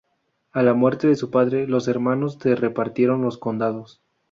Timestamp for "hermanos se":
1.87-2.55